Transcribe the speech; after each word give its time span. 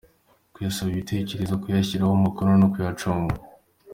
kuyasabaho 0.53 0.93
ibitekerezo, 0.95 1.53
kuyashyiraho 1.63 2.13
umukono 2.15 2.51
no 2.61 2.67
kuyacunga; 2.73 3.35